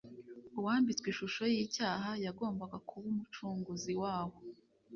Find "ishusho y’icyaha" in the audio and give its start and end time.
1.09-2.09